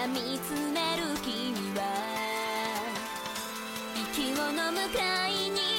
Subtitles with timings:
[0.00, 1.82] が見つめる君は。
[4.14, 5.69] 息をの向かいに